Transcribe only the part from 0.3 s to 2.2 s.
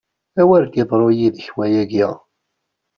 A wer d-iḍru yid-k wayagi!